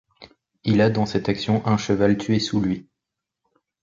Il 0.63 0.81
a 0.81 0.89
dans 0.89 1.05
cette 1.05 1.29
action 1.29 1.63
un 1.67 1.77
cheval 1.77 2.17
tué 2.17 2.39
sous 2.39 2.59
lui. 2.59 2.89